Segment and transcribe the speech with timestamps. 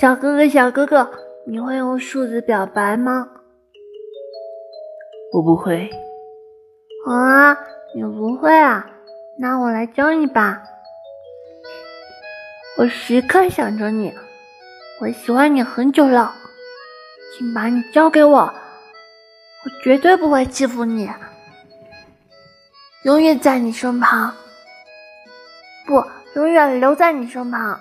[0.00, 1.10] 小哥哥小哥哥
[1.44, 3.28] 你会用数字表白吗？
[5.32, 5.90] 我不会。
[7.04, 7.54] 啊
[7.94, 8.88] 你不会啊？
[9.40, 10.62] 那我来教你吧。
[12.78, 14.14] 我时刻想着你
[15.00, 16.32] 我喜欢你很久了
[17.36, 21.10] 请把你交给我我绝对不会欺负你。
[23.02, 24.32] 永远在你身旁
[25.86, 26.04] 不
[26.36, 27.80] 永远留在你身旁。